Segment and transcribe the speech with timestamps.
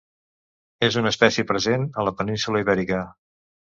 [0.87, 3.09] És una espècie present a la península Ibèrica.